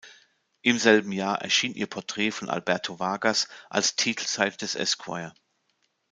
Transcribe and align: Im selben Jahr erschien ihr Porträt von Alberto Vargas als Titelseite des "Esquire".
Im 0.63 0.79
selben 0.79 1.11
Jahr 1.11 1.43
erschien 1.43 1.75
ihr 1.75 1.85
Porträt 1.85 2.31
von 2.31 2.49
Alberto 2.49 2.97
Vargas 2.99 3.47
als 3.69 3.95
Titelseite 3.95 4.57
des 4.57 4.73
"Esquire". 4.73 5.31